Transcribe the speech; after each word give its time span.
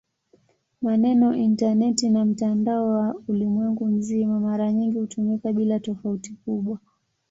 Maneno 0.81 1.35
"intaneti" 1.37 2.09
na 2.09 2.25
"mtandao 2.25 2.89
wa 2.89 3.15
ulimwengu 3.27 3.85
mzima" 3.85 4.39
mara 4.39 4.71
nyingi 4.73 4.99
hutumika 4.99 5.53
bila 5.53 5.79
tofauti 5.79 6.33
kubwa. 6.45 6.79